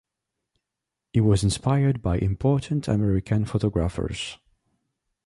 He 1.13 1.21
was 1.21 1.43
inspired 1.43 2.01
by 2.01 2.17
important 2.17 2.87
American 2.87 3.45
photographers. 3.45 4.39